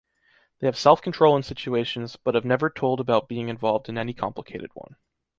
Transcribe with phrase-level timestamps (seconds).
[0.57, 4.71] They have self-control in situations, but have never told about being involved in any complicated
[4.73, 4.95] one.